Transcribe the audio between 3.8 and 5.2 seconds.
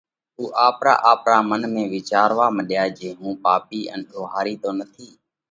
ان ۮوهارِي تو نٿِي؟